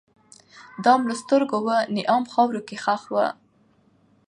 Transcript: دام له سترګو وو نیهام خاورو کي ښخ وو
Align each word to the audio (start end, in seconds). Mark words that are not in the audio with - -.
دام 0.83 1.01
له 1.09 1.15
سترګو 1.21 1.57
وو 1.65 1.77
نیهام 1.95 2.23
خاورو 2.33 2.61
کي 2.67 2.75
ښخ 2.83 3.01
وو 3.13 3.25